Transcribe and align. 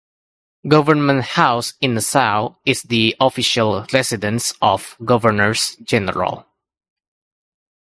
Government 0.67 1.21
House 1.21 1.75
in 1.79 1.93
Nassau 1.93 2.55
is 2.65 2.81
the 2.81 3.15
official 3.19 3.85
residence 3.93 4.51
of 4.59 4.97
governors-general. 5.05 6.43